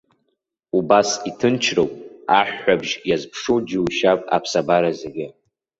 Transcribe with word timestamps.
Убас 0.77 1.09
иҭынчроуп, 1.29 1.91
аҳәҳәабжь 2.37 2.93
иазԥшу 3.09 3.57
џьушьап 3.67 4.21
аԥсабара 4.35 4.91
зегьы. 4.99 5.27